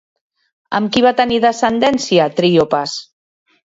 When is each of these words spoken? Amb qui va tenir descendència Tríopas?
Amb 0.77 0.91
qui 0.95 1.03
va 1.07 1.11
tenir 1.19 1.39
descendència 1.43 2.27
Tríopas? 2.41 2.97